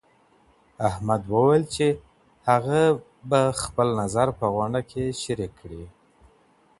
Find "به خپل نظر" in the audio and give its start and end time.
3.29-4.27